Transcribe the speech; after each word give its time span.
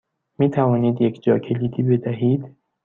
می 0.39 0.49
توانید 0.49 1.01
یک 1.01 1.23
جاکلیدی 1.23 1.83
بدهید؟ 1.83 2.55